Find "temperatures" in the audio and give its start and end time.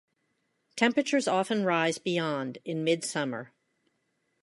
0.75-1.27